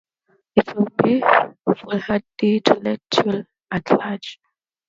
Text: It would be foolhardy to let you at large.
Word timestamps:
It 0.55 0.75
would 0.75 0.97
be 0.97 1.21
foolhardy 1.79 2.59
to 2.61 2.73
let 2.81 3.01
you 3.23 3.45
at 3.69 3.91
large. 3.91 4.39